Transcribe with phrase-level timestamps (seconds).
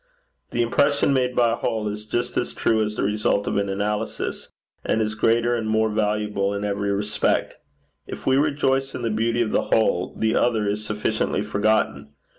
[0.49, 3.69] The impression made by a whole is just as true as the result of an
[3.69, 4.49] analysis,
[4.83, 7.57] and is greater and more valuable in every respect.
[8.07, 12.13] If we rejoice in the beauty of the whole, the other is sufficiently forgotten.